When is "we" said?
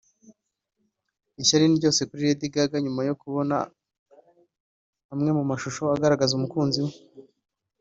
6.85-6.93